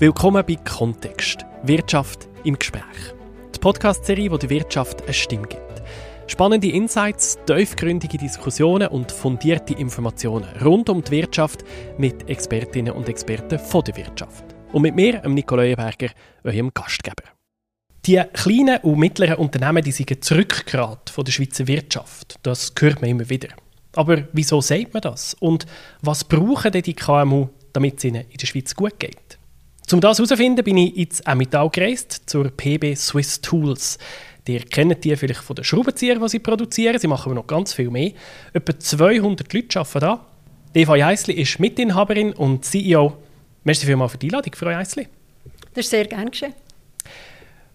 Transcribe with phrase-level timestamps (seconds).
[0.00, 1.44] Willkommen bei Kontext.
[1.62, 2.82] Wirtschaft im Gespräch.
[3.54, 5.82] Die Podcast-Serie, die der Wirtschaft eine Stimme gibt.
[6.26, 11.64] Spannende Insights, tiefgründige Diskussionen und fundierte Informationen rund um die Wirtschaft
[11.98, 14.42] mit Expertinnen und Experten von der Wirtschaft.
[14.72, 16.08] Und mit mir, Nico Leuenberger,
[16.44, 17.24] eurem Gastgeber.
[18.06, 22.36] Die kleinen und mittleren Unternehmen die sind zurückgerät von der Schweizer Wirtschaft.
[22.42, 23.48] Das hört man immer wieder.
[23.94, 25.34] Aber wieso sagt man das?
[25.40, 25.66] Und
[26.00, 29.29] was brauchen denn die KMU, damit es ihnen in der Schweiz gut geht?
[29.92, 33.98] Um das herauszufinden, bin ich ins Emmental gereist, zur PB Swiss Tools.
[34.46, 36.98] Ihr kennt die vielleicht von den Schraubenzieher, die sie produzieren.
[36.98, 38.12] Sie machen aber noch ganz viel mehr.
[38.52, 40.26] Etwa 200 Leute arbeiten da.
[40.74, 43.16] Eva Jeisli ist Mitinhaberin und CEO.
[43.64, 45.06] Merci vielmals für die Einladung, Frau Jeisli.
[45.74, 46.54] Das ist sehr gerne geschehen.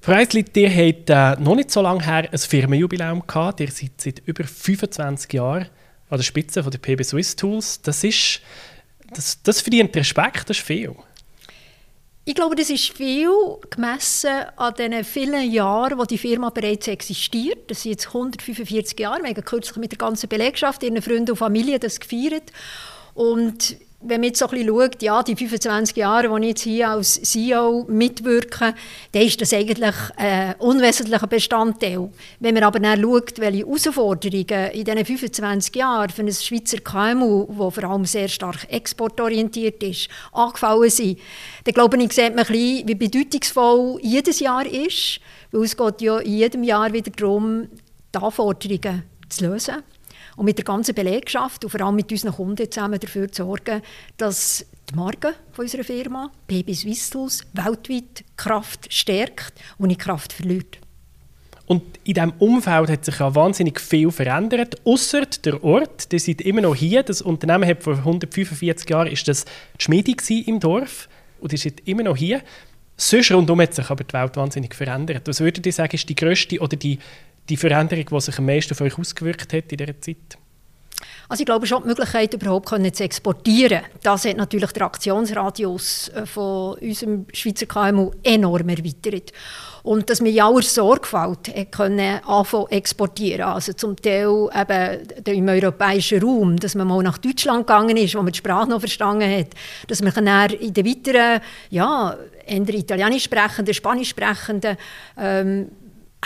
[0.01, 3.59] Frau Jeisli, ihr habt äh, noch nicht so lange her ein Firmenjubiläum gehabt.
[3.59, 5.67] Ihr seid seit über 25 Jahren
[6.09, 7.81] an der Spitze von der PB Swiss Tools.
[7.81, 8.41] Das ist,
[9.13, 10.95] das, das verdient Respekt, das ist viel.
[12.27, 13.29] Ich glaube, das ist viel
[13.69, 17.69] gemessen an den vielen Jahren, wo die Firma bereits existiert.
[17.69, 19.21] Das sind jetzt 145 Jahre.
[19.21, 22.51] Wir haben kürzlich mit der ganzen Belegschaft, ihren Freunden und Familie das gefeiert.
[23.13, 26.61] Und wenn man jetzt so ein bisschen schaut, ja, die 25 Jahre, die ich jetzt
[26.61, 28.73] hier als CEO mitwirke,
[29.11, 32.09] dann ist das eigentlich ein unwesentlicher Bestandteil.
[32.39, 37.47] Wenn man aber dann schaut, welche Herausforderungen in diesen 25 Jahren für ein Schweizer KMU,
[37.47, 41.19] das vor allem sehr stark exportorientiert ist, angefallen sind,
[41.63, 45.19] dann glaube ich, sieht man ein bisschen, wie bedeutungsvoll jedes Jahr ist,
[45.51, 47.67] weil es geht ja in jedem Jahr wieder darum,
[48.13, 49.83] die Anforderungen zu lösen
[50.35, 53.81] und mit der ganzen Belegschaft und vor allem mit unseren Kunden zusammen dafür zu sorgen,
[54.17, 60.79] dass die Marke unserer Firma, PB Swisstools, weltweit Kraft stärkt und nicht Kraft verliert.
[61.67, 66.11] Und in diesem Umfeld hat sich ja wahnsinnig viel verändert, außer der Ort.
[66.11, 67.01] Der seid immer noch hier.
[67.01, 70.13] Das Unternehmen hat vor 145 Jahren ist das die Schmiede
[70.45, 71.09] im Dorf
[71.41, 72.41] und ihr seid immer noch hier.
[72.97, 75.27] Sonst rundum hat sich aber die Welt wahnsinnig verändert.
[75.27, 76.99] Was würdet ihr sagen, ist die grösste oder die
[77.49, 80.37] die Veränderung, die sich am meisten auf euch ausgewirkt hat in dieser Zeit?
[81.27, 86.09] Also ich glaube schon, die Möglichkeit überhaupt können zu exportieren, das hat natürlich der Aktionsradius
[86.09, 89.31] äh, von unserem Schweizer KMU enorm erweitert.
[89.81, 96.23] Und dass wir in aller Sorgfalt können anfangen exportieren, also zum Teil eben im europäischen
[96.23, 99.49] Raum, dass man mal nach Deutschland gegangen ist, wo man die Sprache noch verstanden hat,
[99.87, 102.17] dass man dann in den weiteren, ja,
[102.47, 104.77] entweder italienisch sprechenden, spanisch sprechenden
[105.17, 105.69] ähm,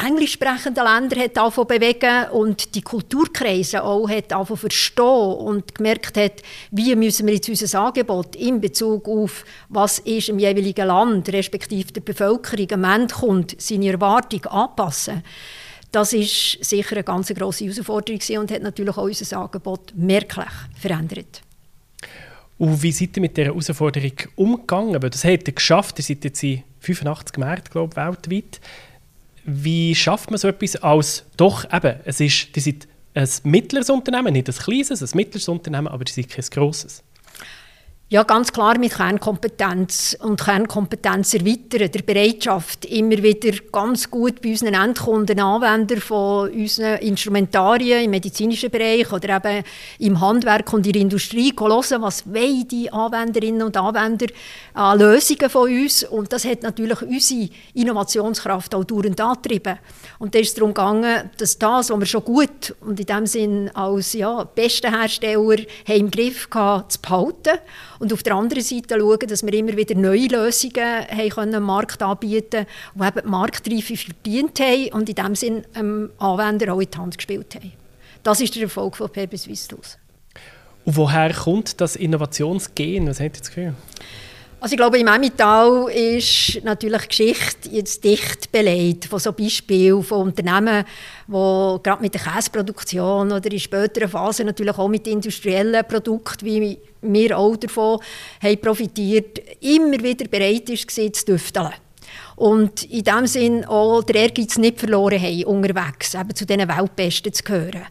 [0.05, 6.17] englisch sprechenden Länder hat angefangen bewegen und die Kulturkreise auch hat angefangen verstehen und gemerkt
[6.17, 11.29] hat, wie müssen wir jetzt unser Angebot in Bezug auf was ist im jeweiligen Land,
[11.29, 15.23] respektive der Bevölkerung, am Endkunde, seine Erwartung anpassen.
[15.91, 20.45] Das ist sicher eine ganz grosse Herausforderung und hat natürlich auch unser Angebot merklich
[20.79, 21.41] verändert.
[22.59, 24.99] Und wie seid ihr mit dieser Herausforderung umgegangen?
[24.99, 28.59] Das habt ihr geschafft, ihr seid jetzt in 85 Märkten, glaube ich, weltweit.
[29.45, 34.33] Wie schafft man so etwas als, doch eben, es ist, die sind ein mittleres Unternehmen,
[34.33, 37.03] nicht ein kleines, ein mittleres Unternehmen, aber die sind kein grosses.
[38.11, 44.49] Ja, ganz klar mit Kernkompetenz und Kernkompetenz erweitern, der Bereitschaft, immer wieder ganz gut bei
[44.49, 49.63] unseren Endkunden, Anwendern von unseren Instrumentarien im medizinischen Bereich oder eben
[49.99, 54.25] im Handwerk und in der Industrie hören, was wollen die Anwenderinnen und Anwender
[54.73, 56.03] an Lösungen von uns?
[56.03, 59.77] Und das hat natürlich unsere Innovationskraft auch dauernd angetrieben.
[60.17, 63.27] Und da ist es darum gegangen, dass das, was wir schon gut und in dem
[63.27, 67.59] Sinn als ja, beste Hersteller haben im Griff hatten, zu behalten
[67.99, 71.63] und auf der anderen Seite schauen, dass wir immer wieder neue Lösungen haben können, am
[71.63, 72.65] Markt anbieten
[72.95, 76.97] die eben die Marktreife verdient haben und in dem Sinn dem Anwender auch in die
[76.97, 77.73] Hand gespielt haben.
[78.23, 79.67] Das ist der Erfolg von PB Swiss
[80.85, 83.07] Und woher kommt das Innovationsgehen?
[83.07, 83.73] Was habt ihr das Gefühl?
[84.61, 90.27] Also ich glaube, im Emmental ist natürlich Geschichte jetzt dicht belegt von so Beispielen von
[90.27, 90.83] Unternehmen,
[91.27, 96.77] die gerade mit der Käseproduktion oder in späteren Phasen natürlich auch mit industriellen Produkten, wie
[97.01, 97.99] wir auch davon
[98.41, 101.73] haben profitiert, immer wieder bereit ist, zu düfteln.
[102.35, 107.33] Und in dem Sinn auch der Ehrgeiz nicht verloren haben, unterwegs eben zu diesen Weltbesten
[107.33, 107.85] zu gehören.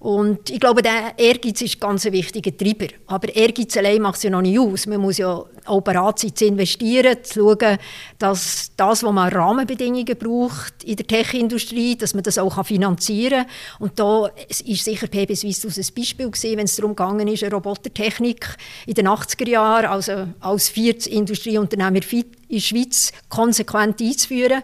[0.00, 2.86] Und ich glaube, der Ehrgeiz ist ganz ein wichtiger Treiber.
[3.06, 4.86] Aber Ehrgeiz allein macht es ja noch nicht aus.
[4.86, 7.78] Man muss ja auch bereit sein, zu investieren, zu schauen,
[8.18, 13.46] dass das, was man Rahmenbedingungen braucht in der Tech-Industrie, dass man das auch finanzieren kann.
[13.78, 17.54] Und da ist sicher PB Swiss ein Beispiel gewesen, wenn es darum gegangen ist, eine
[17.54, 18.56] Robotertechnik
[18.86, 24.62] in den 80er Jahren, also als viertes Industrieunternehmen in der Schweiz konsequent einzuführen.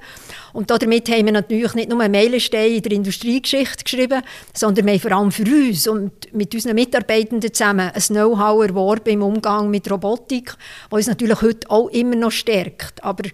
[0.53, 4.23] Und damit haben wir natürlich nicht nur Meilenstein in der Industriegeschichte geschrieben,
[4.53, 9.11] sondern wir haben vor allem für uns und mit unseren Mitarbeitenden zusammen ein Know-how erworben
[9.11, 10.57] im Umgang mit Robotik,
[10.97, 13.03] uns natürlich heute auch immer noch stärkt.
[13.05, 13.29] Aber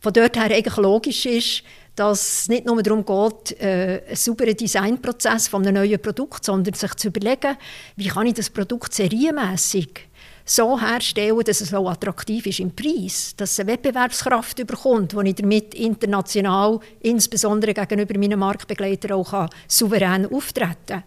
[0.00, 1.62] von dort her eigentlich logisch ist,
[1.96, 6.74] dass es nicht nur darum geht, äh, einen sauberen Designprozess von einem neuen Produkt, sondern
[6.74, 7.56] sich zu überlegen,
[7.96, 10.08] wie kann ich das Produkt serienmässig
[10.44, 15.20] so herstellen, dass es auch attraktiv ist im Preis, dass es eine Wettbewerbskraft bekommt, wo
[15.20, 21.04] ich damit international, insbesondere gegenüber meinen Marktbegleitern, auch souverän auftreten kann.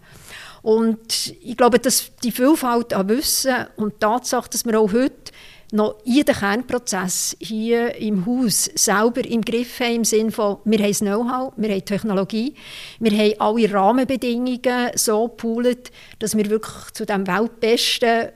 [0.62, 5.32] Und ich glaube, dass die Vielfalt an Wissen und die Tatsache, dass wir auch heute
[5.72, 10.88] noch jeden Kernprozess hier im Haus selber im Griff haben, im Sinne von, wir haben
[10.88, 12.54] das Know-how, wir haben Technologie,
[13.00, 18.28] wir haben alle Rahmenbedingungen so gepoolt, dass wir wirklich zu dem weltbesten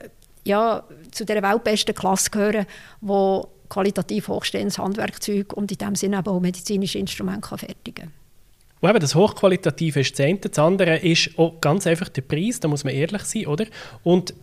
[0.47, 2.65] ja, zu der weltbesten Klasse gehören,
[3.01, 8.13] wo qualitativ hochstehendes Handwerkzeug und in dem Sinne auch medizinische Instrumente fertigen
[8.81, 8.89] kann.
[8.89, 10.37] eben das Hochqualitative ist das eine.
[10.37, 13.65] Das andere ist auch ganz einfach der Preis, da muss man ehrlich sein, oder?
[14.03, 14.33] Und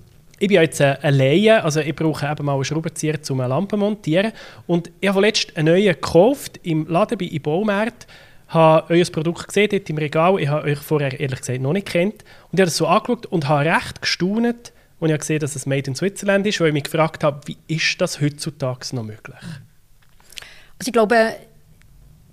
[0.45, 3.77] ich bin jetzt ein Laie, also ich brauche eben mal einen Schraubenzieher, um eine Lampe
[3.77, 4.33] zu montieren.
[4.67, 8.07] Und ich habe letztens einen neuen gekauft im Laden bei Baumarkt
[8.49, 10.39] habe euer Produkt gesehen dort im Regal.
[10.39, 12.23] Ich habe euch vorher ehrlich gesagt noch nicht kennt.
[12.53, 15.57] Und ich habe das so angeschaut und habe recht gestaunt, und ich habe gesehen, dass
[15.57, 19.03] es Made in Switzerland ist, weil ich mich gefragt habe, wie ist das heutzutage noch
[19.03, 19.37] möglich?
[20.79, 21.35] Also ich glaube,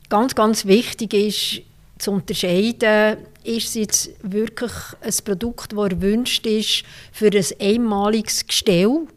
[0.10, 1.62] ganz, ganz wichtig ist
[1.98, 4.72] zu unterscheiden, ist es jetzt wirklich
[5.02, 9.08] ein Produkt, das erwünscht ist für ein einmaliges Gestell,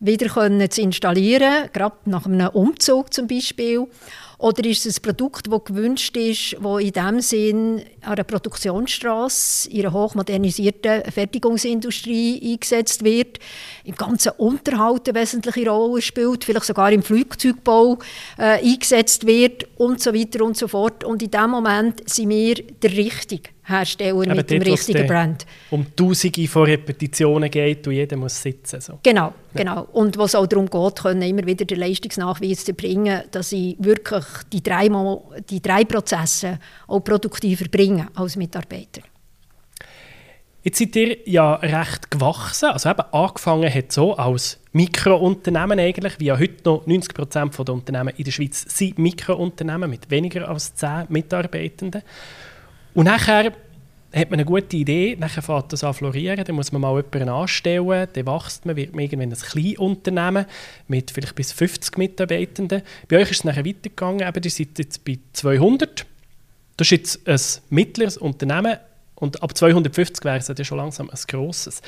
[0.00, 3.86] wieder können zu installieren, gerade nach einem Umzug zum Beispiel,
[4.38, 9.68] oder ist es ein Produkt, das gewünscht ist, das in dem Sinn an einer Produktionsstraße,
[9.68, 13.40] in einer hochmodernisierten Fertigungsindustrie eingesetzt wird,
[13.82, 17.98] im ganzen Unterhalt eine wesentliche Rolle spielt, vielleicht sogar im Flugzeugbau
[18.38, 21.02] äh, eingesetzt wird und so weiter und so fort.
[21.02, 23.50] Und in dem Moment sind wir der Richtige.
[23.68, 25.46] Hersteller Eben mit dem richtigen Brand.
[25.70, 28.80] Um Tausende von Repetitionen geht und jeder muss sitzen.
[28.80, 28.98] So.
[29.02, 29.32] Genau, ja.
[29.54, 29.86] genau.
[29.92, 34.24] Und was auch darum geht, können immer wieder den Leistungsnachweis zu bringen, dass ich wirklich
[34.52, 34.88] die drei,
[35.50, 39.02] die drei Prozesse auch produktiver bringe als Mitarbeiter.
[40.62, 46.26] Jetzt seid ihr ja recht gewachsen, also eben angefangen hat so als Mikrounternehmen eigentlich, wie
[46.26, 50.74] ja heute noch 90 Prozent der Unternehmen in der Schweiz sind Mikrounternehmen mit weniger als
[50.74, 52.02] 10 Mitarbeitenden.
[52.94, 53.52] Und nachher
[54.14, 57.28] hat man eine gute Idee, nachher fängt das an florieren, dann muss man mal jemanden
[57.28, 60.46] anstellen, dann wächst man, wird man irgendwann ein Kleinunternehmen
[60.88, 62.82] mit vielleicht bis 50 Mitarbeitenden.
[63.08, 66.06] Bei euch ist es nachher weitergegangen, eben, ihr seid jetzt bei 200.
[66.76, 68.78] Das ist jetzt ein mittleres Unternehmen
[69.16, 71.82] und ab 250 wäre es ja schon langsam ein grosses.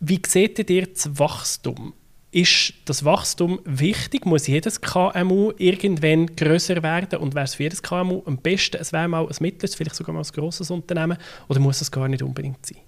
[0.00, 1.92] Wie seht ihr das Wachstum?
[2.32, 4.24] Ist das Wachstum wichtig?
[4.24, 7.18] Muss jedes KMU irgendwann größer werden?
[7.18, 10.14] Und wäre es für jedes KMU am besten, es wäre mal ein mittleres, vielleicht sogar
[10.14, 11.18] mal ein grosses Unternehmen?
[11.48, 12.78] Oder muss es gar nicht unbedingt sein?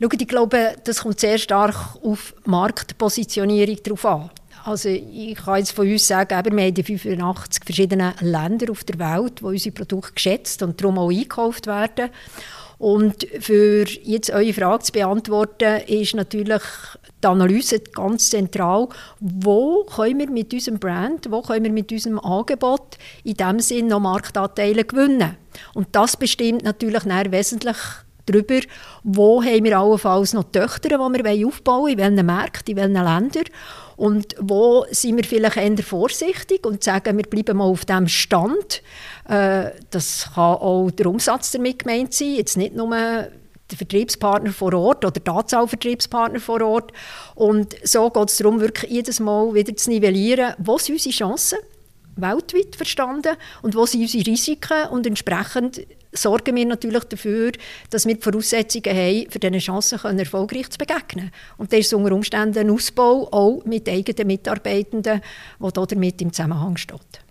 [0.00, 4.30] Schaut, ich glaube, das kommt sehr stark auf Marktpositionierung drauf an.
[4.64, 9.40] Also ich kann jetzt von uns sagen, wir haben 85 verschiedene Länder auf der Welt,
[9.40, 12.10] wo unsere Produkte geschätzt und darum auch eingekauft werden.
[12.78, 16.62] Und für jetzt eure Frage zu beantworten, ist natürlich
[17.22, 18.88] die Analyse ganz zentral.
[19.20, 23.86] Wo können wir mit unserem Brand, wo können wir mit unserem Angebot in diesem Sinn
[23.86, 25.36] noch Marktanteile gewinnen?
[25.72, 27.76] Und das bestimmt natürlich wesentlich
[28.26, 28.60] darüber,
[29.04, 33.04] wo haben wir allenfalls noch Töchter, die wir aufbauen wollen, in welchen Märkten, in welchen
[33.04, 33.44] Ländern.
[33.96, 38.82] Und wo sind wir vielleicht eher vorsichtig und sagen, wir bleiben mal auf dem Stand.
[39.28, 44.72] Äh, das kann auch der Umsatz damit gemeint sein, jetzt nicht nur der Vertriebspartner vor
[44.74, 46.92] Ort oder die Anzahl Vertriebspartner vor Ort.
[47.34, 51.58] Und so geht es darum, wirklich jedes Mal wieder zu nivellieren, wo sind unsere Chancen,
[52.14, 57.52] weltweit verstanden, und wo sind unsere Risiken und entsprechend sorgen wir natürlich dafür,
[57.90, 61.30] dass wir die Voraussetzungen haben, für diese Chancen erfolgreich zu begegnen.
[61.58, 65.20] Und das ist unter Umständen ein Ausbau, auch mit eigenen Mitarbeitenden,
[65.60, 67.25] der damit im Zusammenhang steht.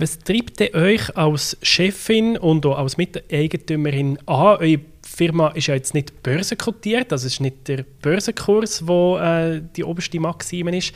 [0.00, 4.58] Was treibt euch als Chefin und auch als Miteigentümerin an?
[4.60, 9.82] Eure Firma ist ja jetzt nicht börsenkotiert, also ist nicht der Börsenkurs, wo äh, die
[9.82, 10.94] oberste Maxime ist.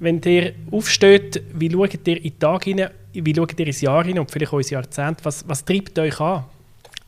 [0.00, 4.02] Wenn ihr aufsteht, wie schaut ihr in den Tag hinein, wie schaut ihr ins Jahr
[4.02, 5.20] hinein und vielleicht auch ins Jahrzehnt?
[5.22, 6.44] Was, was treibt euch an?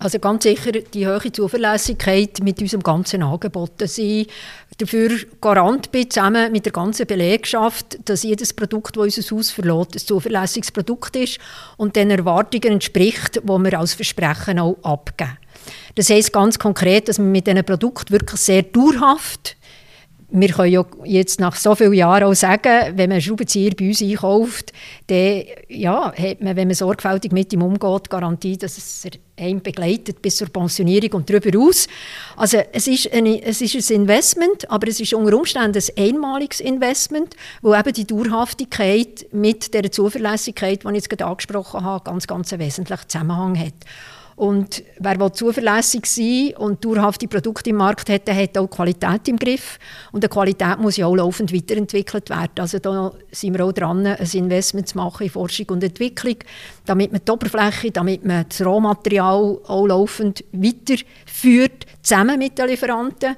[0.03, 4.29] Also ganz sicher die hohe Zuverlässigkeit mit unserem ganzen Angebot, dass ich
[4.79, 5.11] dafür
[5.43, 9.99] Garant bin, zusammen mit der ganzen Belegschaft, dass jedes Produkt, das unser Haus verlässt, ein
[9.99, 11.39] zuverlässiges Produkt ist
[11.77, 15.37] und den Erwartungen entspricht, die wir als Versprechen auch abgeben.
[15.97, 19.59] Das heisst ganz konkret, dass wir mit diesem Produkt wirklich sehr dauerhaft
[20.33, 23.89] wir können ja jetzt nach so vielen Jahren auch sagen, wenn man einen Schraubenzieher bei
[23.89, 24.73] uns einkauft,
[25.09, 29.03] dann ja, hat man, wenn man sorgfältig mit ihm umgeht, Garantie, dass es
[29.37, 31.89] einen begleitet bis zur Pensionierung und darüber aus.
[32.37, 36.61] Also es ist, eine, es ist ein Investment, aber es ist unter Umständen ein einmaliges
[36.61, 42.27] Investment, wo eben die Dauerhaftigkeit mit der Zuverlässigkeit, die ich jetzt gerade angesprochen habe, ganz,
[42.27, 43.75] ganz einen wesentlichen Zusammenhang hat.
[44.41, 49.37] Und wer zuverlässig sein und dauerhafte Produkte im Markt hat, der hat auch Qualität im
[49.37, 49.79] Griff.
[50.13, 52.53] Und die Qualität muss ja auch laufend weiterentwickelt werden.
[52.59, 56.37] Also da sind wir auch dran, ein Investment zu machen in Forschung und Entwicklung,
[56.87, 63.37] damit man die Oberfläche, damit man das Rohmaterial auch laufend weiterführt, zusammen mit den Lieferanten.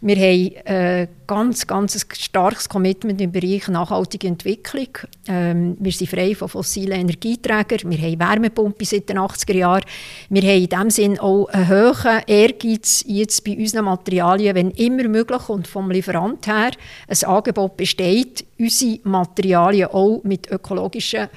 [0.00, 4.88] Wir haben ein äh, ganz, ganz starkes Commitment im Bereich nachhaltige Entwicklung.
[5.26, 7.90] Ähm, wir sind frei von fossilen Energieträgern.
[7.90, 9.84] Wir haben Wärmepumpen seit den 80er Jahren.
[10.28, 15.08] Wir haben in diesem Sinn auch einen hohen Ehrgeiz jetzt bei unseren Materialien, wenn immer
[15.08, 16.72] möglich und vom Lieferant her
[17.08, 21.28] ein Angebot besteht, unsere Materialien auch mit ökologischen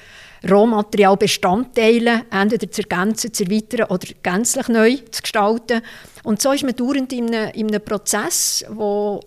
[0.50, 5.82] Rohmaterialbestandteilen entweder zu ergänzen, zu erweitern oder gänzlich neu zu gestalten.
[6.22, 9.20] Und so ist man dauernd in einem, in einem Prozess, wo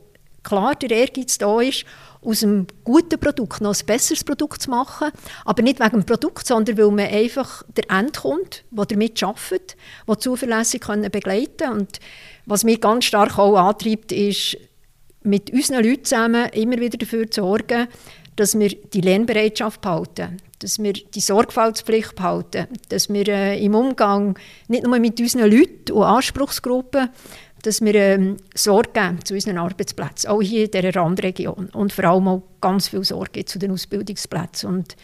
[0.44, 1.86] klar der Ehrgeiz da ist,
[2.24, 5.12] aus einem guten Produkt noch ein besseres Produkt zu machen.
[5.46, 9.76] Aber nicht wegen dem Produkt, sondern weil man einfach der Endkunde, der damit arbeitet,
[10.08, 11.80] der zuverlässig begleiten kann.
[11.80, 12.00] Und
[12.46, 14.58] was mich ganz stark auch antreibt, ist,
[15.24, 17.88] mit unseren Leuten zusammen immer wieder dafür zu sorgen,
[18.36, 24.38] dass wir die Lernbereitschaft behalten dass wir die Sorgfaltspflicht behalten, dass wir äh, im Umgang
[24.68, 27.10] nicht nur mit unseren Leuten und Anspruchsgruppen,
[27.64, 32.06] dass wir ähm, Sorge geben zu unseren Arbeitsplätzen, auch hier in dieser Randregion und vor
[32.06, 34.70] allem auch ganz viel Sorge zu den Ausbildungsplätzen.
[34.70, 34.96] Und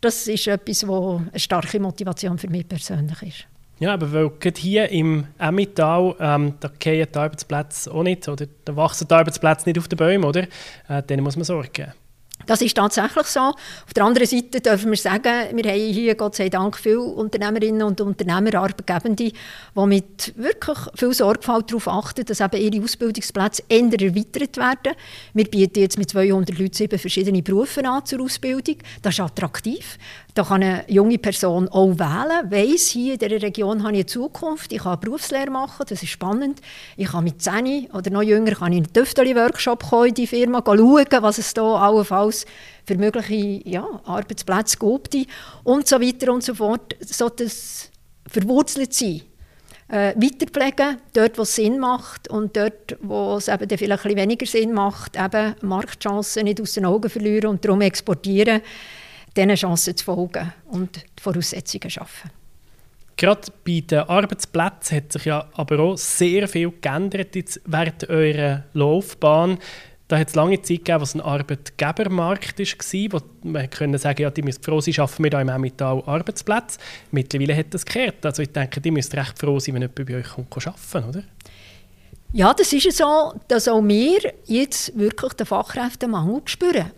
[0.00, 3.46] das ist etwas, was eine starke Motivation für mich persönlich ist.
[3.80, 8.46] Ja, aber weil gerade hier im Emmental, ähm, da gehen die Arbeitsplätze auch nicht, oder
[8.64, 10.46] da wachsen die Arbeitsplätze nicht auf den Bäumen, oder?
[10.88, 11.92] Äh, denen muss man Sorge geben.
[12.46, 13.40] Das ist tatsächlich so.
[13.40, 17.82] Auf der anderen Seite dürfen wir sagen, wir haben hier Gott sei Dank viele Unternehmerinnen
[17.82, 19.32] und Unternehmer, Arbeitgebende, die
[19.86, 24.96] mit wirklich viel Sorgfalt darauf achten, dass eben ihre Ausbildungsplätze ändern erweitert werden.
[25.32, 28.76] Wir bieten jetzt mit 200 Leuten sieben verschiedene Berufe an zur Ausbildung.
[29.02, 29.98] Das ist attraktiv.
[30.34, 34.06] Da kann eine junge Person auch wählen, weiss, hier in dieser Region habe ich eine
[34.06, 36.60] Zukunft, ich kann Berufslehre machen, das ist spannend.
[36.96, 40.26] Ich kann mit 10 oder noch jünger kann ich in einen Tüfteli-Workshop kommen in die
[40.26, 42.46] Firma, schauen, was es da allenfalls
[42.84, 45.16] für mögliche ja, Arbeitsplätze gibt.
[45.62, 46.96] Und so weiter und so fort.
[47.00, 47.90] So das
[48.28, 49.22] verwurzelt sein.
[49.86, 54.46] Äh, weiterpflegen, dort, wo es Sinn macht und dort, wo es eben vielleicht ein weniger
[54.46, 58.62] Sinn macht, eben Marktchancen nicht aus den Augen verlieren und darum exportieren
[59.36, 62.30] diesen Chancen zu folgen und die Voraussetzungen schaffen.
[63.16, 68.64] Gerade bei den Arbeitsplätzen hat sich ja aber auch sehr viel geändert jetzt während eurer
[68.72, 69.58] Laufbahn.
[70.08, 74.22] Da hat es lange Zeit gegeben, wo es ein Arbeitgebermarkt war, wo man können sagen
[74.22, 76.78] ja, die müssen froh sein, schaffen wir da im Emmental Arbeitsplätze.
[77.10, 78.26] Mittlerweile hat das gekehrt.
[78.26, 81.22] Also ich denke, die müssen recht froh sein, wenn jemand bei euch kommt, arbeiten oder?
[82.32, 86.90] Ja, das ist so, dass auch wir jetzt wirklich den Fachkräftemangel spüren.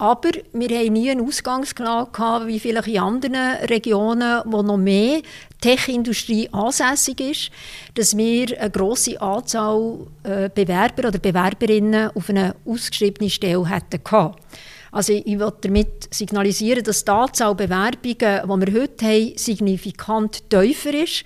[0.00, 5.20] Aber wir haben nie eine Ausgangslage wie vielleicht in anderen Regionen, wo noch mehr
[5.60, 7.50] Tech-Industrie ansässig ist,
[7.96, 14.40] dass wir eine grosse Anzahl äh, Bewerber oder Bewerberinnen auf eine ausgeschriebene Stelle hätten gehabt.
[14.92, 20.94] Also ich will damit signalisieren, dass die Anzahl Bewerbungen, die wir heute haben, signifikant tiefer
[20.94, 21.24] ist.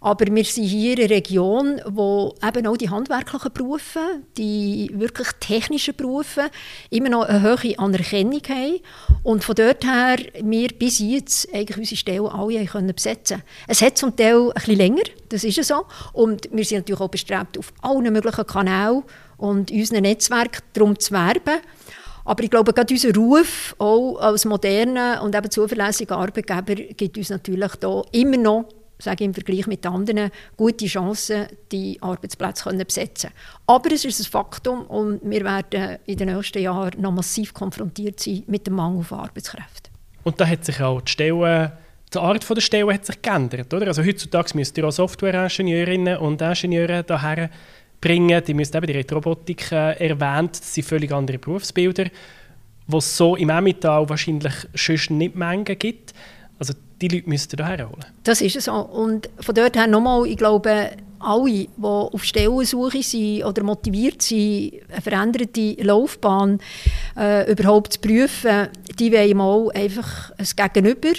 [0.00, 4.00] Aber wir sind hier in einer Region, wo eben auch die handwerklichen Berufe,
[4.36, 6.50] die wirklich technischen Berufe
[6.90, 8.80] immer noch eine hohe Anerkennung haben.
[9.22, 13.98] Und von dort her wir bis jetzt eigentlich unsere Stellen alle können besetzen Es hat
[13.98, 15.86] zum Teil ein bisschen länger, das ist so.
[16.12, 19.02] Und wir sind natürlich auch bestrebt, auf allen möglichen Kanälen
[19.38, 21.60] und unseren Netzwerk darum zu werben.
[22.26, 27.30] Aber ich glaube, gerade unser Ruf auch als moderner und eben zuverlässiger Arbeitgeber gibt uns
[27.30, 28.66] natürlich da immer noch
[28.98, 33.30] sage im Vergleich mit anderen, gute Chancen, die Arbeitsplätze zu besetzen
[33.66, 38.20] Aber es ist ein Faktum und wir werden in den nächsten Jahren noch massiv konfrontiert
[38.20, 39.92] sein mit dem Mangel von Arbeitskräften.
[40.24, 41.72] Und da hat sich auch die Stelle,
[42.12, 43.88] die Art der Stelle hat sich geändert, oder?
[43.88, 47.50] Also heutzutage müsst ihr auch Software-Ingenieurinnen und Ingenieure daher
[48.06, 53.16] bringen, die müssen eben die Robotik äh, erwähnt, das sind völlig andere Berufsbilder, die es
[53.16, 56.14] so im Emmental wahrscheinlich schon nicht Mengen gibt.
[56.58, 58.04] Also die Leute müssten daher holen.
[58.22, 58.72] Das ist so.
[58.72, 64.74] Und von dort her nochmal, ich glaube, alle, die auf Stellensuche sind oder motiviert sind,
[64.90, 66.60] eine veränderte Laufbahn
[67.16, 71.12] äh, überhaupt zu prüfen, die wollen mal einfach ein Gegenüber,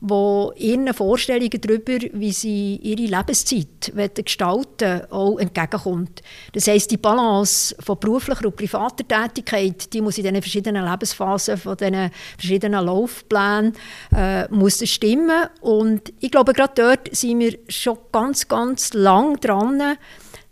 [0.00, 6.22] die ihren Vorstellungen darüber, wie sie ihre Lebenszeit gestalten auch entgegenkommt.
[6.52, 11.56] Das heisst, die Balance von beruflicher und privater Tätigkeit, die muss in diesen verschiedenen Lebensphasen,
[11.56, 13.72] von diesen verschiedenen Laufplänen,
[14.14, 15.48] äh, muss stimmen.
[15.60, 19.96] Und ich glaube, gerade dort sind wir schon ganz, ganz lang dran.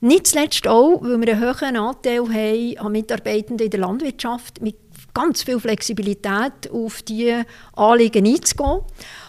[0.00, 4.76] Nicht zuletzt auch, weil wir einen hohen Anteil haben an Mitarbeitenden in der Landwirtschaft mit
[5.14, 8.82] ganz viel Flexibilität auf diese Anliegen einzugehen.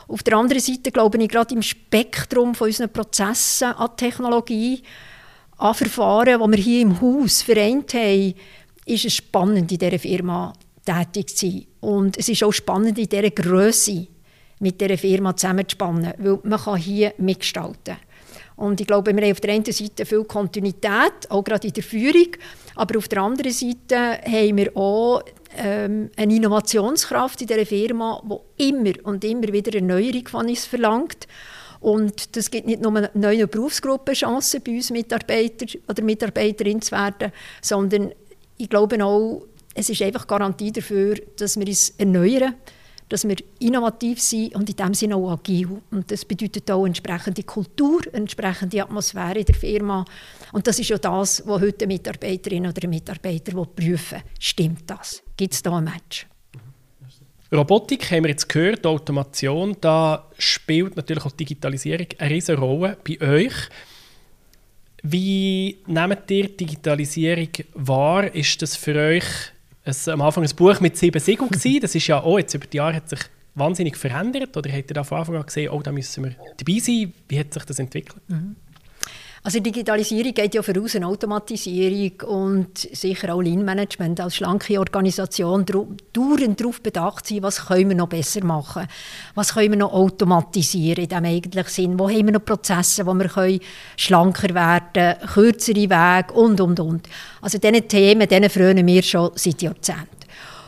[0.08, 4.82] Auf der anderen Seite glaube ich, gerade im Spektrum von unseren Prozessen an Technologie,
[5.58, 8.34] an Verfahren, die wir hier im Haus vereint haben,
[8.86, 10.54] ist es spannend, in dieser Firma
[10.86, 11.66] tätig zu sein.
[11.82, 14.08] Und es ist auch spannend, in dieser Größe
[14.60, 17.98] mit dieser Firma zusammenzuspannen, weil man kann hier mitgestalten
[18.58, 21.84] und ich glaube, wir haben auf der einen Seite viel Kontinuität, auch gerade in der
[21.84, 22.32] Führung,
[22.76, 25.22] aber auf der anderen Seite haben wir auch
[25.58, 28.22] ähm, eine Innovationskraft in dieser Firma,
[28.58, 31.28] die immer und immer wieder Erneuerung von uns verlangt.
[31.80, 36.92] Und das gibt nicht nur eine neue Berufsgruppe Chancen, bei uns Mitarbeiter oder Mitarbeiterin zu
[36.92, 38.12] werden, sondern
[38.58, 39.44] ich glaube auch,
[39.76, 42.56] es ist einfach Garantie dafür, dass wir uns erneuern,
[43.10, 45.82] dass wir innovativ sind und in dem Sinne auch agil.
[45.92, 50.06] Und das bedeutet auch entsprechende Kultur, entsprechende Atmosphäre in der Firma.
[50.52, 55.24] Und das ist ja das, was heute eine Mitarbeiterin oder Mitarbeiter prüfen Stimmt das?
[55.36, 56.28] Gibt es da ein Match?
[57.54, 63.22] Robotik haben wir jetzt gehört, Automation, da spielt natürlich auch Digitalisierung eine riesige Rolle bei
[63.22, 63.54] euch.
[65.04, 68.34] Wie nehmt ihr Digitalisierung wahr?
[68.36, 69.24] Ist das für euch
[69.88, 71.80] ein, am Anfang ein Buch mit sieben Siegeln gewesen.
[71.82, 73.20] Das ist ja auch jetzt über die Jahre hat sich
[73.56, 74.56] wahnsinnig verändert.
[74.56, 77.14] Oder habt ihr da von Anfang an gesehen, oh, da müssen wir dabei sein?
[77.28, 78.22] Wie hat sich das entwickelt?
[78.28, 78.56] Mhm.
[79.44, 86.60] Also Digitalisierung geht ja voraus eine Automatisierung und sicher auch Lean-Management als schlanke Organisation dauernd
[86.60, 88.88] darauf bedacht sein, was können wir noch besser machen,
[89.36, 93.14] was können wir noch automatisieren in dem eigentlichen Sinn, wo haben wir noch Prozesse, wo
[93.14, 93.60] wir können
[93.96, 97.08] schlanker werden, kürzere Wege und, und, und.
[97.42, 100.17] Also diese Themen, denen freuen wir schon seit Jahrzehnten.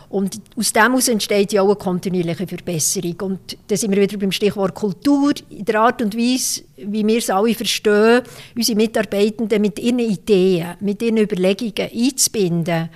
[0.10, 3.16] Und aus dem entsteht ja auch eine kontinuierliche Verbesserung.
[3.22, 7.20] Und da sind wir wieder beim Stichwort Kultur, in der Art und Weise, wie wir
[7.20, 8.24] es alle verstehen,
[8.56, 12.89] unsere Mitarbeitenden mit ihren Ideen, mit ihren Überlegungen einzubinden.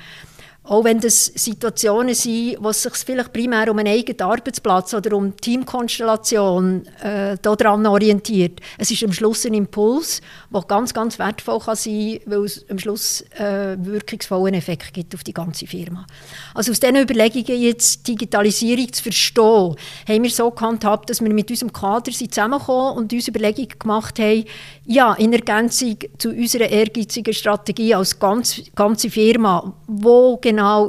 [0.66, 5.18] Auch wenn das Situationen sind, wo es sich vielleicht primär um einen eigenen Arbeitsplatz oder
[5.18, 8.62] um Teamkonstellation äh, daran orientiert.
[8.78, 10.22] Es ist am Schluss ein Impuls,
[10.54, 15.14] der ganz, ganz wertvoll kann sein kann, weil es am Schluss äh, wirkungsvollen Effekt gibt
[15.14, 16.08] auf die ganze Firma.
[16.54, 19.76] Also aus diesen Überlegungen, jetzt Digitalisierung zu verstehen,
[20.08, 24.46] haben wir so gehandhabt, dass wir mit unserem Kader zusammengekommen und uns Überlegungen gemacht haben,
[24.86, 30.38] ja, in Ergänzung zu unserer ehrgeizigen Strategie als ganz, ganze Firma, wo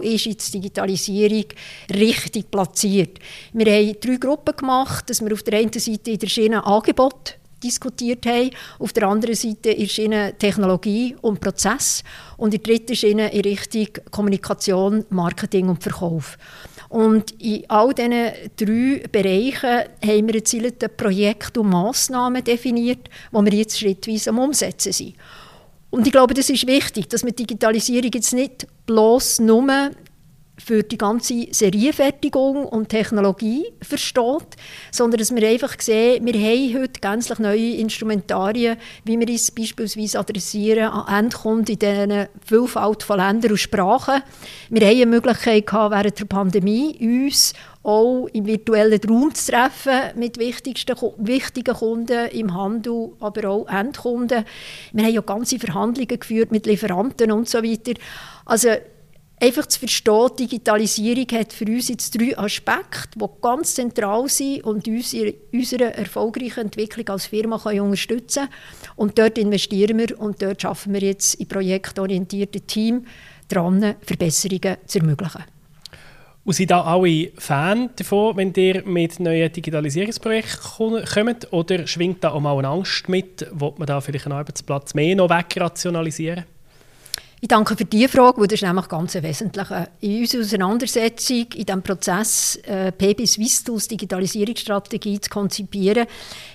[0.03, 1.45] ist jetzt die Digitalisierung
[1.91, 3.19] richtig platziert.
[3.53, 7.37] Wir haben drei Gruppen gemacht, dass wir auf der einen Seite in der Schiene Angebot
[7.65, 12.05] diskutiert haben, auf der anderen Seite in der Schiene Technologie und Prozess
[12.37, 16.37] und in der dritten Schiene in Richtung Kommunikation, Marketing und Verkauf.
[16.91, 18.13] Und in all diesen
[18.57, 24.93] drei Bereichen haben wir gezielte Projekte und Massnahmen definiert, die wir jetzt schrittweise am Umsetzen
[24.93, 25.15] sind.
[25.95, 29.93] Und ich glaube, das ist wichtig, dass man Digitalisierung jetzt nicht bloß nur
[30.57, 34.57] für die ganze Serienfertigung und Technologie versteht,
[34.93, 40.21] sondern dass wir einfach sehen, wir haben heute gänzlich neue Instrumentarien, wie wir uns beispielsweise
[40.21, 44.23] adressieren an Endkunden in dieser Vielfalt von Ländern und Sprachen.
[44.71, 50.19] Wir haben eine Möglichkeit gehabt, während der Pandemie uns auch im virtuellen Raum zu treffen
[50.19, 54.45] mit wichtigsten, wichtigen Kunden im Handel, aber auch Endkunden.
[54.93, 57.93] Wir haben ja ganze Verhandlungen geführt mit Lieferanten und so weiter.
[58.47, 58.71] Also
[59.45, 64.89] einfach zu verstehen, Digitalisierung hat für uns jetzt drei Aspekte, die ganz zentral sind und
[64.89, 68.95] uns in unserer erfolgreichen Entwicklung als Firma können unterstützen können.
[68.97, 73.07] Und dort investieren wir und dort schaffen wir jetzt im projektorientierten Team
[73.49, 75.45] daran, Verbesserungen zu ermöglichen.
[76.45, 80.61] Und sind da alle Fan davon, wenn ihr mit neuen Digitalisierungsprojekten
[81.15, 81.53] kommt?
[81.53, 83.47] Oder schwingt da auch mal eine Angst mit?
[83.51, 86.45] Will man da vielleicht einen Arbeitsplatz mehr noch wegrationalisieren?
[87.45, 89.69] Ich danke für diese Frage, weil das ist nämlich ganz wesentlich.
[90.01, 96.07] In unserer Auseinandersetzung, in diesem Prozess, äh, PB Swisstools Digitalisierungsstrategie zu konzipieren,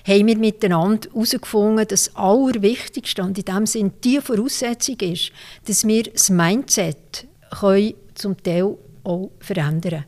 [0.04, 5.30] haben wir miteinander herausgefunden, dass das Allerwichtigste und in dem Sinne die Voraussetzung ist,
[5.64, 7.28] dass wir das Mindset
[7.60, 10.06] können zum Teil auch verändern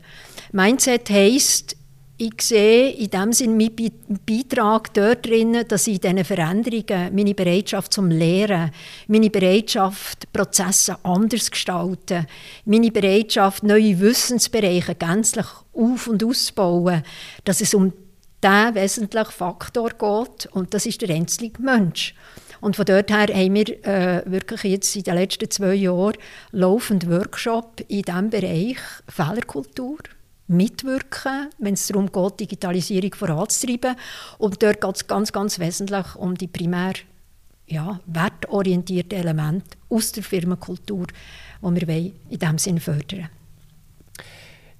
[0.51, 1.77] Mindset heisst,
[2.23, 7.91] ich sehe in dem Sinne meinen Beitrag dort drin, dass ich diesen Veränderungen meine Bereitschaft
[7.91, 8.71] zum Lehren,
[9.07, 12.25] meine Bereitschaft, Prozesse anders gestalten,
[12.65, 17.03] meine Bereitschaft, neue Wissensbereiche gänzlich auf- und auszubauen,
[17.43, 17.91] dass es um
[18.41, 22.15] der wesentliche Faktor geht und das ist der einzelne Mensch.
[22.61, 26.15] Und von dort her haben wir äh, wirklich jetzt in den letzten zwei Jahren
[26.51, 28.77] laufend Workshop in diesem Bereich
[29.09, 29.97] Fehlerkultur,
[30.53, 33.95] mitwirken, wenn es darum geht, Digitalisierung voranzutreiben.
[34.37, 36.93] Und dort geht es ganz, ganz wesentlich um die primär
[37.67, 41.07] ja, wertorientierten Elemente aus der Firmenkultur,
[41.61, 43.29] die wir in diesem Sinn fördern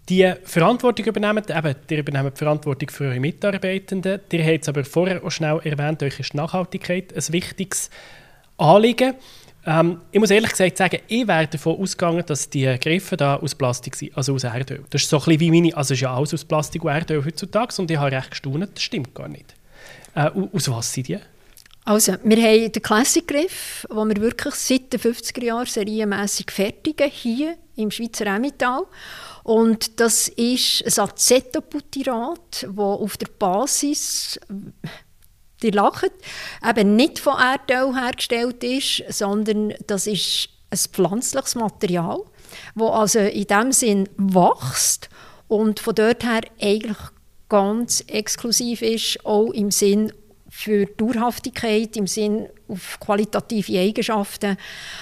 [0.10, 4.20] die Verantwortung übernehmen, eben, ihr übernehmt die Verantwortung für eure Mitarbeitenden.
[4.32, 7.90] Ihr habt es aber vorher auch schnell erwähnt, euch ist Nachhaltigkeit ein wichtiges
[8.58, 9.16] Anliegen.
[9.66, 13.56] Ähm, ich muss ehrlich gesagt sagen, ich wäre davon ausgegangen, dass die Griffe da aus
[13.56, 14.84] Plastik sind, also aus Erdöl.
[14.90, 17.74] Das ist so ein wie meine, also ist ja alles aus Plastik und Erdöl heutzutage
[17.82, 19.56] und ich habe recht gestaunt, das stimmt gar nicht.
[20.16, 21.20] Äh, aus was sind die?
[21.86, 27.58] Also, wir haben den Classic-Griff, den wir wirklich seit den 50er Jahren serienmässig fertigen, hier
[27.76, 28.86] im Schweizer Emmental.
[29.44, 34.40] Und das ist ein Acetobutyrat, das auf der Basis,
[35.64, 36.10] die lachen,
[36.68, 42.20] eben nicht von Erdöl hergestellt ist, sondern das ist ein pflanzliches Material,
[42.76, 45.10] das also in dem Sinn wächst
[45.48, 46.98] und von dort her eigentlich
[47.50, 50.12] ganz exklusiv ist, auch im Sinn
[50.56, 54.56] für Dauerhaftigkeit im Sinn auf qualitative Eigenschaften.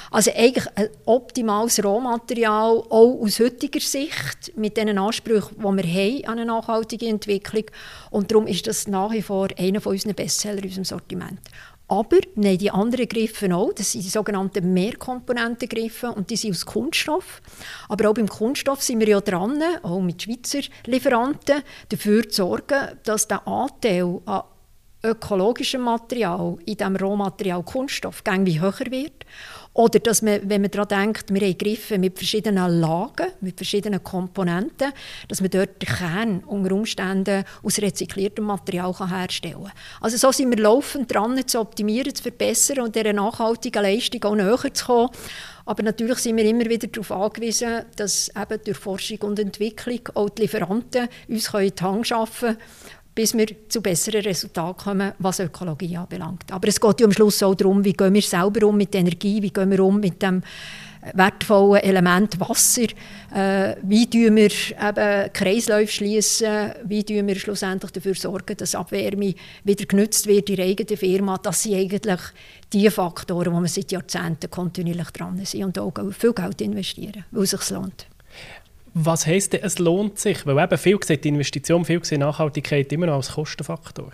[0.10, 6.26] Also eigentlich ein optimales Rohmaterial, auch aus heutiger Sicht, mit den Ansprüchen, die wir haben
[6.26, 7.66] an eine nachhaltige Entwicklung.
[8.12, 11.42] Und darum ist das nach wie vor einer von unseren Bestseller in unserem Sortiment.
[11.90, 13.74] Aber nein, die anderen Griffe auch.
[13.74, 17.42] Das sind die sogenannten Mehrkomponentengriffe und die sind aus Kunststoff.
[17.90, 22.98] Aber auch beim Kunststoff sind wir ja dran, auch mit Schweizer Lieferanten, dafür zu sorgen,
[23.04, 24.44] dass der Anteil an
[25.04, 29.26] ökologischem Material, in diesem Rohmaterial Kunststoff, wie höher wird.
[29.74, 34.04] Oder dass man, wenn man daran denkt, wir haben Griffe mit verschiedenen Lagen, mit verschiedenen
[34.04, 34.92] Komponenten,
[35.30, 39.72] dass man dort den Kern unter Umständen aus rezykliertem Material herstellen kann.
[40.02, 44.36] Also so sind wir laufend dran, zu optimieren, zu verbessern und dieser nachhaltigen Leistung auch
[44.36, 45.10] näher zu kommen.
[45.64, 50.30] Aber natürlich sind wir immer wieder darauf angewiesen, dass eben durch Forschung und Entwicklung auch
[50.30, 55.40] die Lieferanten uns in die Hand schaffen können bis wir zu besseren Resultaten kommen, was
[55.40, 56.52] Ökologie anbelangt.
[56.52, 59.42] Aber es geht ja am Schluss auch darum, wie gehen wir selber um mit Energie,
[59.42, 60.42] wie gehen wir um mit dem
[61.14, 62.88] wertvollen Element Wasser,
[63.34, 69.34] äh, wie tun wir eben Kreisläufe schließen, wie tun wir schlussendlich dafür sorgen, dass Abwärme
[69.64, 71.38] wieder genutzt wird in der eigenen Firma.
[71.38, 72.20] Das sind eigentlich
[72.72, 77.44] die Faktoren, wo wir seit Jahrzehnten kontinuierlich dran sind und auch viel Geld investieren, weil
[77.44, 78.06] es sich lohnt.
[78.94, 80.46] Was heisst denn, es lohnt sich?
[80.46, 84.12] Weil eben viel sieht die Investition, viel sieht Nachhaltigkeit immer noch als Kostenfaktor.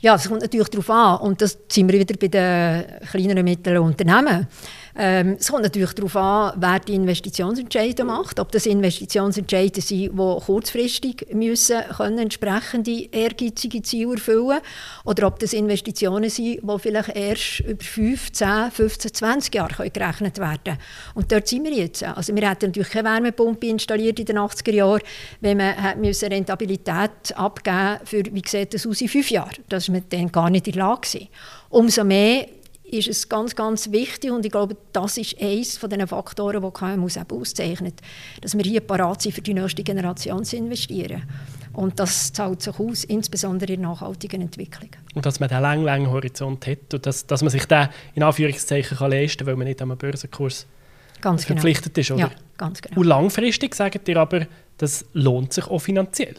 [0.00, 1.20] Ja, es kommt natürlich darauf an.
[1.20, 4.48] Und das sind wir wieder bei den kleineren mittleren Unternehmen.
[4.94, 8.38] Ähm, es kommt natürlich darauf an, wer die Investitionsentscheide macht.
[8.38, 14.60] Ob das Investitionsentscheide sind, die kurzfristig müssen können entsprechende ehrgeizige Ziele erfüllen
[15.04, 20.38] oder ob das Investitionen sind, die vielleicht erst über 5, 10, 15, 20 Jahre gerechnet
[20.38, 20.78] werden können.
[21.14, 22.02] Und dort sind wir jetzt.
[22.02, 25.00] Also wir hätten natürlich keine Wärmepumpe installiert in den 80er Jahren,
[25.40, 29.52] wenn man müssen Rentabilität abgeben für, wie sieht das aus in fünf Jahren.
[29.68, 31.28] Das war man dann gar nicht in der Lage.
[31.70, 32.46] Umso mehr
[32.92, 36.70] ist es ganz, ganz wichtig und ich glaube, das ist eines von den Faktoren, die
[36.70, 37.94] KMUs eben auszeichnet,
[38.40, 41.22] dass wir hier parat sind, für die nächste Generation zu investieren.
[41.72, 44.90] Und das zahlt sich aus, insbesondere in nachhaltigen Entwicklung.
[45.14, 48.22] Und dass man diesen langen, langen Horizont hat und dass, dass man sich den in
[48.22, 50.66] Anführungszeichen kann leisten kann, weil man nicht am Börsenkurs
[51.22, 51.60] ganz genau.
[51.60, 52.10] verpflichtet ist.
[52.10, 52.20] Oder?
[52.20, 53.00] Ja, ganz genau.
[53.00, 56.34] Und langfristig sagt ihr aber, das lohnt sich auch finanziell.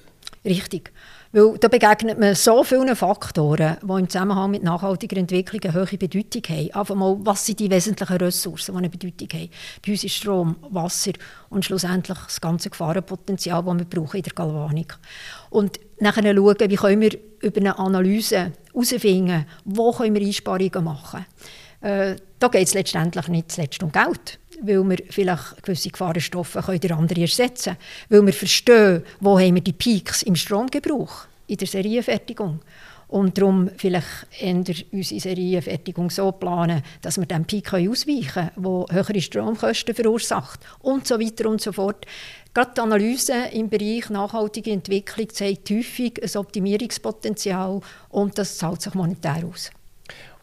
[0.45, 0.91] Richtig.
[1.35, 5.97] Weil da begegnet man so vielen Faktoren, die im Zusammenhang mit nachhaltiger Entwicklung eine hohe
[5.97, 6.71] Bedeutung haben.
[6.71, 9.49] Einfach mal, was sind die wesentlichen Ressourcen, die eine Bedeutung haben?
[9.83, 11.13] Bei uns ist Strom, Wasser
[11.49, 14.95] und schlussendlich das ganze Gefahrenpotenzial, das wir brauchen in der Galvanik.
[15.49, 21.25] Und nachher schauen, wie können wir über eine Analyse herausfinden, wo können wir Einsparungen machen
[21.81, 26.93] äh, Da geht es letztendlich nicht zuletzt um Geld weil wir vielleicht gewisse Gefahrenstoffe durch
[26.93, 31.67] andere ersetzen können, weil wir verstehen, wo haben wir die Peaks im Stromgebrauch in der
[31.67, 32.59] Serienfertigung
[33.13, 39.21] und darum vielleicht unsere Serienfertigung so planen, dass wir diesem Peak ausweichen können, der höhere
[39.21, 42.05] Stromkosten verursacht und so weiter und so fort.
[42.55, 48.95] Gerade die Analyse im Bereich nachhaltige Entwicklung zeigt häufig ein Optimierungspotenzial und das zahlt sich
[48.95, 49.69] monetär aus.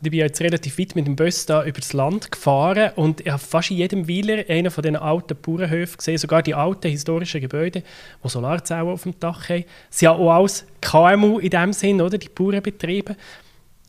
[0.03, 3.39] Ich bin jetzt relativ weit mit dem Bus da übers Land gefahren und ich habe
[3.39, 7.83] fast in jedem Weiler einen von diesen alten Bauernhöfen gesehen, sogar die alten historischen Gebäude,
[8.25, 9.65] die Solarzellen auf dem Dach haben.
[9.91, 12.17] Sie haben auch alles KMU in dem Sinn, oder?
[12.17, 13.15] Die Bauernbetriebe.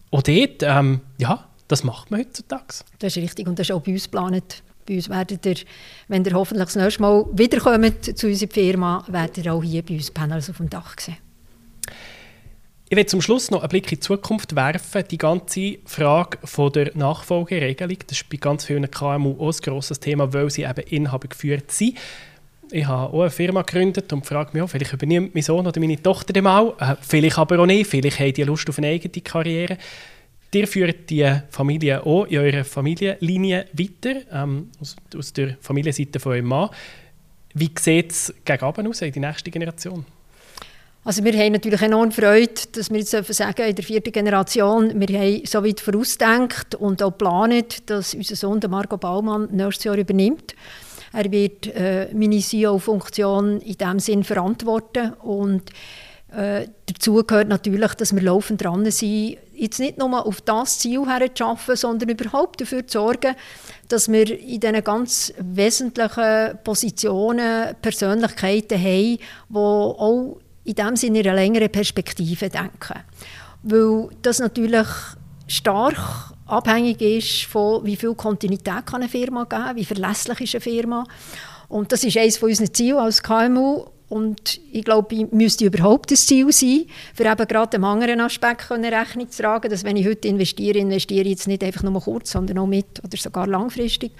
[0.09, 2.83] Und dort, ähm, ja, das macht man heutzutage.
[2.99, 4.63] Das ist richtig und das ist auch bei uns geplant.
[4.85, 5.55] Bei uns werdet ihr,
[6.09, 9.93] wenn ihr hoffentlich das nächste Mal wiederkommt zu unserer Firma, werdet ihr auch hier bei
[9.93, 11.15] uns Panels auf dem Dach sehen.
[12.91, 15.05] Ich werde zum Schluss noch einen Blick in die Zukunft werfen.
[15.09, 20.01] Die ganze Frage von der Nachfolgeregelung, das ist bei ganz vielen KMU auch ein grosses
[20.01, 21.97] Thema, weil sie eben Inhaber geführt sind.
[22.69, 25.79] Ich habe auch eine Firma gegründet und frage mich auch, vielleicht übernimmt mein Sohn oder
[25.79, 28.87] meine Tochter den mal, äh, vielleicht aber auch nicht, vielleicht haben die Lust auf eine
[28.87, 29.77] eigene Karriere.
[30.53, 36.33] Ihr führt die Familie auch in eurer Familienlinie weiter, ähm, aus, aus, der Familienseite von
[36.33, 36.69] eurem Mann.
[37.53, 40.05] Wie sieht es gegen aus in die nächste Generation?
[41.03, 45.19] Also wir haben natürlich enorm Freude, dass wir jetzt sagen, in der vierten Generation, wir
[45.19, 50.53] haben so weit vorausgedacht und auch geplant, dass unser Sohn, Marco Baumann, nächstes Jahr übernimmt.
[51.11, 55.71] Er wird äh, meine CEO-Funktion in diesem Sinn verantworten und
[56.31, 61.07] äh, dazu gehört natürlich, dass wir laufend dran sind, jetzt nicht nur auf das Ziel
[61.07, 63.35] herzuschaffen, sondern überhaupt dafür zu sorgen,
[63.89, 71.27] dass wir in diesen ganz wesentlichen Positionen Persönlichkeiten haben, die auch in dem Sinne in
[71.27, 72.99] einer längeren Perspektive denken.
[73.63, 74.87] Weil das natürlich
[75.47, 80.55] stark abhängig ist von, wie viel Kontinuität kann eine Firma geben kann, wie verlässlich ist
[80.55, 81.03] eine Firma.
[81.67, 83.85] Und das ist eines von unseren Zielen als KMU.
[84.09, 88.69] Und ich glaube, ich müsste überhaupt das Ziel sein, für eben gerade dem anderen Aspekt
[88.69, 92.31] Rechnung zu tragen, dass wenn ich heute investiere, investiere ich jetzt nicht einfach nur kurz,
[92.31, 94.11] sondern auch mit oder sogar langfristig.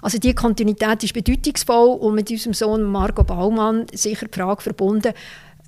[0.00, 5.12] Also die Kontinuität ist bedeutungsvoll und mit unserem Sohn Marco Baumann sicher die Frage verbunden,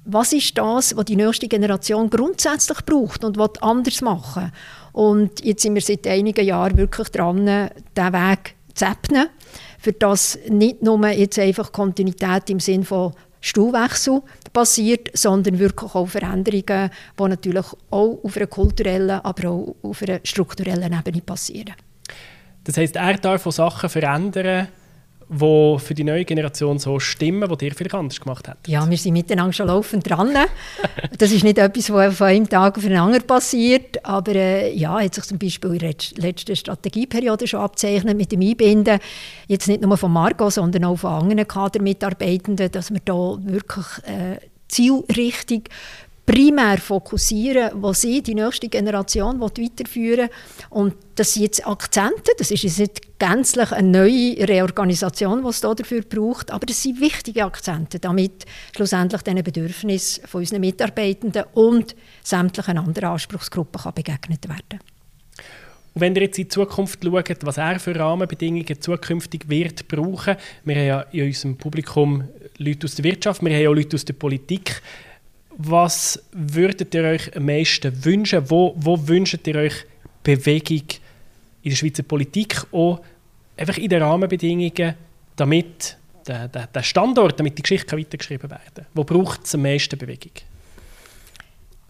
[0.07, 4.53] was ist das, was die nächste Generation grundsätzlich braucht und was anders machen.
[4.93, 9.29] Und jetzt sind wir seit einigen Jahren wirklich dran, diesen Weg zu ebnen,
[9.79, 16.07] für das nicht nur jetzt einfach Kontinuität im Sinne von Stuhlwechsel passiert, sondern wirklich auch
[16.07, 21.75] Veränderungen, die natürlich auch auf einer kulturellen, aber auch auf einer strukturellen Ebene passieren.
[22.65, 24.69] Das heißt, er darf Sachen verändern,
[25.29, 28.69] die für die neue Generation so stimmen, die ihr vielleicht anders gemacht habt?
[28.69, 30.33] Ja, wir sind miteinander schon laufend dran.
[31.19, 35.01] das ist nicht etwas, was von einem Tag auf den anderen passiert, aber äh, ja,
[35.01, 38.99] hat sich zum Beispiel in der letzten Strategieperiode schon abzeichnet mit dem Einbinden,
[39.49, 44.39] jetzt nicht nur von Marco, sondern auch von anderen Kadermitarbeitenden, dass wir da wirklich äh,
[44.69, 45.71] zielrichtig
[46.27, 50.29] primär fokussieren, wo sie die nächste Generation weiterführen
[50.71, 55.61] Und das sind jetzt Akzente, das ist jetzt nicht gänzlich eine neue Reorganisation, die es
[55.61, 61.95] dafür braucht, aber das sind wichtige Akzente, damit schlussendlich den Bedürfnissen von unseren Mitarbeitenden und
[62.23, 64.81] sämtlichen anderen Anspruchsgruppen kann begegnet werden
[65.97, 70.37] und wenn ihr jetzt in die Zukunft schaut, was er für Rahmenbedingungen zukünftig wird brauchen,
[70.63, 72.25] wir haben ja in unserem Publikum
[72.59, 74.83] Leute aus der Wirtschaft, wir haben auch Leute aus der Politik.
[75.59, 78.51] Was würdet ihr euch am meisten wünschen?
[78.51, 79.87] Wo, wo wünscht ihr euch
[80.23, 80.85] Bewegung
[81.63, 83.01] in der Schweizer Politik auch
[83.57, 84.95] einfach in den Rahmenbedingungen,
[85.35, 88.87] damit der, der, der Standort, damit die Geschichte weitergeschrieben werden kann?
[88.93, 90.33] Wo braucht es am meisten Bewegung?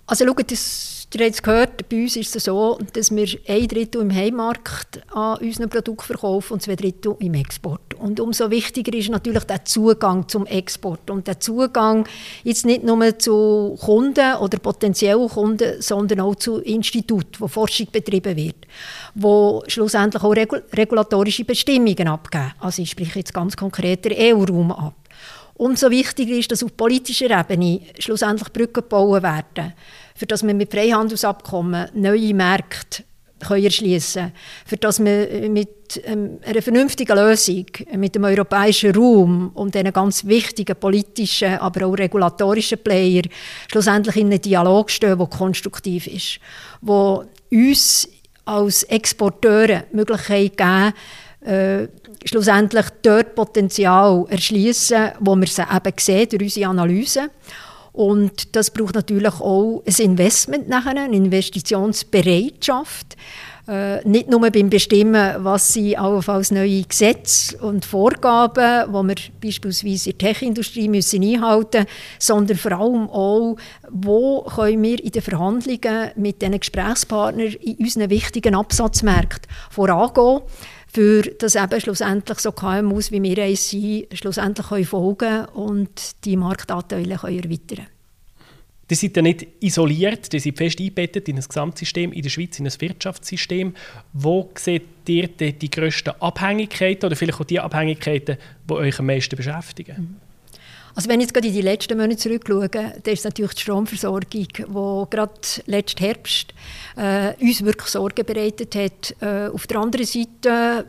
[0.07, 3.69] Also schaut, das Ihr habt es gehört, bei uns ist es so, dass wir ein
[3.69, 7.95] Drittel im Heimmarkt an unseren Produkten verkaufen und zwei Drittel im Export.
[7.95, 11.09] Und umso wichtiger ist natürlich der Zugang zum Export.
[11.09, 12.07] Und der Zugang
[12.43, 18.37] jetzt nicht nur zu Kunden oder potenziellen Kunden, sondern auch zu Instituten, wo Forschung betrieben
[18.37, 18.67] wird,
[19.15, 22.53] wo schlussendlich auch regulatorische Bestimmungen abgeben.
[22.59, 24.95] Also ich spreche jetzt ganz konkret den EU-Raum ab.
[25.55, 29.73] Umso wichtiger ist, dass auf politischer Ebene schlussendlich Brücken gebaut werden
[30.17, 33.05] für dass wir mit Freihandelsabkommen neue Märkte
[33.39, 34.33] können erschließen können,
[34.65, 40.25] für dass wir mit ähm, einer vernünftigen Lösung, mit dem europäischen Raum und diesen ganz
[40.25, 43.23] wichtigen politischen, aber auch regulatorischen Player
[43.71, 46.41] schlussendlich in einen Dialog stehen, der konstruktiv ist,
[46.81, 48.09] wo uns
[48.47, 50.95] als Exporteure Möglichkeit geben,
[51.45, 51.89] äh,
[52.25, 57.31] schlussendlich dort Potenzial erschließen, wo wir sie eben sehen durch unsere Analyse.
[57.97, 63.17] Und das braucht natürlich auch ein Investment nachher, eine Investitionsbereitschaft.
[63.67, 70.11] Äh, nicht nur beim Bestimmen, was auch als neue Gesetze und Vorgaben, wo wir beispielsweise
[70.11, 73.57] in der Tech-Industrie müssen einhalten müssen, sondern vor allem auch,
[73.91, 80.43] wo können wir in den Verhandlungen mit den Gesprächspartnern in unseren wichtigen Absatzmärkten vorangehen
[80.97, 86.39] für dass eben schlussendlich so KMUs wie wir eins sind, schlussendlich können folgen und die
[86.39, 87.87] Marktanteile können erweitern
[88.89, 92.59] Die sind ja nicht isoliert, die sind fest eingebettet in ein Gesamtsystem, in der Schweiz
[92.59, 93.75] in ein Wirtschaftssystem.
[94.15, 99.37] Wo seht ihr die grössten Abhängigkeiten oder vielleicht auch die Abhängigkeiten, die euch am meisten
[99.37, 100.19] beschäftigen?
[100.97, 104.29] Also wenn ich jetzt gerade in die letzten Monate zurückschaue, dann ist natürlich die Stromversorgung,
[104.31, 105.33] die gerade
[105.67, 106.55] letzten Herbst
[106.97, 109.15] äh, uns wirklich Sorgen bereitet hat.
[109.21, 110.87] Äh, auf der anderen Seite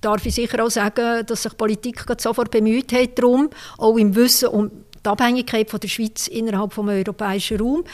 [0.00, 4.48] darf ich sicher auch sagen, dass sich Politik sofort bemüht hat darum, auch im Wissen
[4.48, 4.70] um
[5.04, 7.84] die Abhängigkeit von der Schweiz innerhalb des europäischen Raums,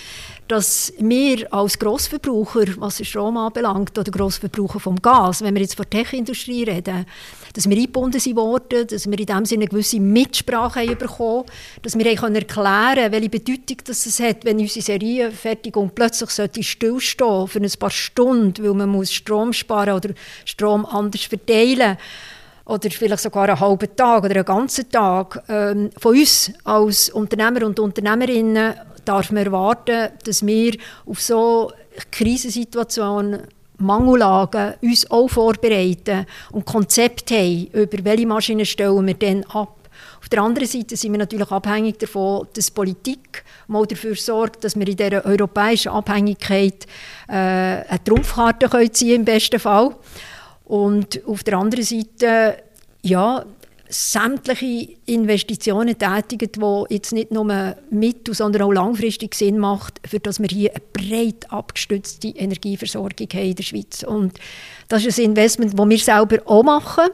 [0.48, 5.76] dass wir als Grossverbraucher, was den Strom anbelangt, oder Grossverbraucher vom Gas, wenn wir jetzt
[5.76, 7.06] von der Tech-Industrie reden,
[7.52, 11.44] dass wir eingebunden sind worden, dass wir in dem Sinne eine gewisse Mitsprache haben bekommen,
[11.82, 16.30] dass wir können erklären welche Bedeutung das es hat, wenn unsere Serienfertigung plötzlich
[16.66, 20.10] stillstehen für ein paar Stunden, weil man muss Strom sparen oder
[20.44, 21.96] Strom anders verteilen
[22.66, 25.42] oder vielleicht sogar einen halben Tag oder einen ganzen Tag.
[25.48, 28.74] Ähm, von uns als Unternehmer und Unternehmerinnen
[29.04, 30.76] darf man erwarten, dass wir
[31.06, 31.72] auf so
[32.10, 33.42] Krisensituationen
[33.78, 39.76] Mangellagen uns auch vorbereiten und Konzept haben, über welche Maschinen stellen wir dann ab.
[40.20, 44.76] Auf der anderen Seite sind wir natürlich abhängig davon, dass Politik mal dafür sorgt, dass
[44.76, 46.86] wir in dieser europäischen Abhängigkeit
[47.28, 49.94] äh, eine Trumpfkarte können ziehen im besten Fall.
[50.66, 52.56] Und auf der anderen Seite,
[53.02, 53.44] ja,
[53.88, 60.40] sämtliche Investitionen tätigen, die jetzt nicht nur mittel-, sondern auch langfristig Sinn macht, für dass
[60.40, 64.02] wir hier eine breit abgestützte Energieversorgung haben in der Schweiz.
[64.02, 64.38] Und
[64.88, 67.04] das ist ein Investment, das wir selber auch machen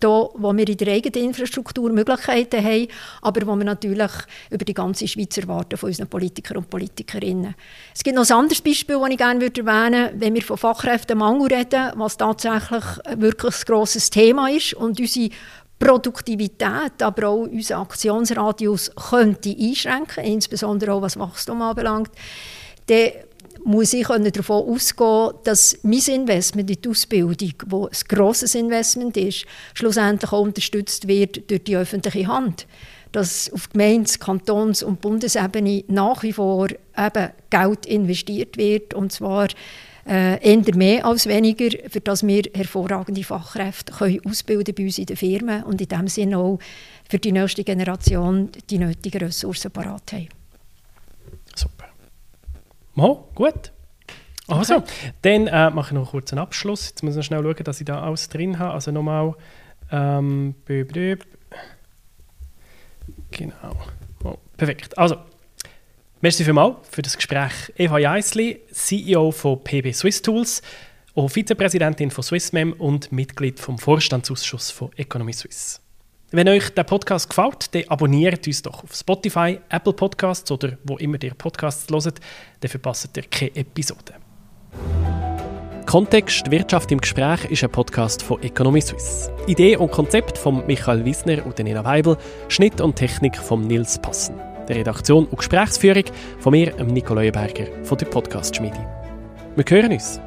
[0.00, 2.88] da, wo wir in der eigenen Infrastruktur Möglichkeiten haben,
[3.22, 4.10] aber wo wir natürlich
[4.50, 7.54] über die ganze Schweiz erwarten von unseren Politikern und Politikerinnen.
[7.94, 11.54] Es gibt noch ein anderes Beispiel, das ich gerne erwähnen würde, wenn wir von Fachkräftemangel
[11.54, 12.84] reden, was tatsächlich
[13.16, 15.30] wirklich ein grosses Thema ist und unsere
[15.78, 22.10] Produktivität, aber auch unser Aktionsradius könnte einschränken, insbesondere auch was Wachstum anbelangt,
[22.86, 23.10] dann
[23.64, 29.46] muss ich davon ausgehen, dass mein Investment in die Ausbildung, wo ein grosses Investment ist,
[29.72, 32.66] schlussendlich auch unterstützt wird durch die öffentliche Hand.
[33.12, 39.48] Dass auf Gemeindes-, Kantons- und Bundesebene nach wie vor eben Geld investiert wird, und zwar
[40.06, 45.06] äh, eher mehr als weniger, für dass wir hervorragende Fachkräfte können ausbilden bei uns in
[45.06, 46.58] den Firmen und in dem Sinne auch
[47.08, 50.28] für die nächste Generation die nötigen Ressourcen parat haben.
[51.54, 51.93] Super.
[52.94, 53.72] Mo, gut.
[54.46, 55.12] Also, okay.
[55.22, 56.90] dann äh, mache ich noch kurz einen Abschluss.
[56.90, 58.74] Jetzt muss ich noch schnell schauen, dass ich da alles drin habe.
[58.74, 59.34] Also nochmal.
[59.90, 60.54] Ähm,
[63.30, 63.76] genau.
[64.22, 64.96] Oh, perfekt.
[64.98, 65.16] Also,
[66.20, 67.72] merci vielmals für das Gespräch.
[67.76, 70.62] Eva Jeisli, CEO von PB Swiss Tools,
[71.14, 75.83] auch Vizepräsidentin von Swissmem und Mitglied vom Vorstandsausschuss von Economy Suisse.
[76.34, 80.96] Wenn euch der Podcast gefällt, dann abonniert uns doch auf Spotify, Apple Podcasts oder wo
[80.96, 82.18] immer ihr Podcasts hört,
[82.58, 84.14] dann verpasst ihr keine Episode.
[85.86, 89.30] Kontext Wirtschaft im Gespräch ist ein Podcast von Economy Suisse.
[89.46, 92.16] Idee und Konzept von Michael Wiesner und Nina Weibel,
[92.48, 94.34] Schnitt und Technik von Nils Passen.
[94.66, 96.06] Der Redaktion und Gesprächsführung
[96.40, 98.84] von mir, Nico Leuenberger von der Podcast Schmiede.
[99.54, 100.18] Wir hören uns.